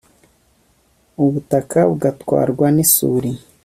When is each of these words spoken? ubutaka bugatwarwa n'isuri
ubutaka 1.23 1.77
bugatwarwa 1.89 2.65
n'isuri 2.75 3.31